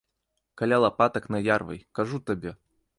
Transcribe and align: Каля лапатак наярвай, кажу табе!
Каля 0.61 0.79
лапатак 0.85 1.29
наярвай, 1.37 1.85
кажу 2.01 2.25
табе! 2.31 2.61